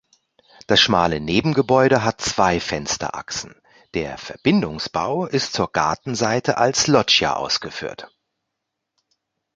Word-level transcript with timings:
Das 0.65 0.79
schmale 0.81 1.19
Nebengebäude 1.19 2.03
hat 2.03 2.21
zwei 2.21 2.59
Fensterachsen, 2.59 3.53
der 3.93 4.17
Verbindungsbau 4.17 5.27
ist 5.27 5.53
zur 5.53 5.71
Gartenseite 5.71 6.57
als 6.57 6.87
Loggia 6.87 7.35
ausgeführt. 7.35 8.07